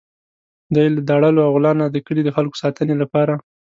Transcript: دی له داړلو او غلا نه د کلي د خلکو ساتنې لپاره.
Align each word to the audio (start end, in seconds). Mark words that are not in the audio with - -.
دی 0.73 0.85
له 0.95 1.01
داړلو 1.09 1.39
او 1.47 1.51
غلا 1.55 1.71
نه 1.81 1.85
د 1.89 1.97
کلي 2.05 2.21
د 2.25 2.29
خلکو 2.35 2.59
ساتنې 2.63 2.95
لپاره. 3.01 3.33